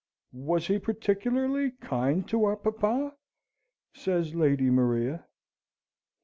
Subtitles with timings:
[0.33, 3.15] "Was he particularly kind to our papa?"
[3.93, 5.27] says Lady Maria.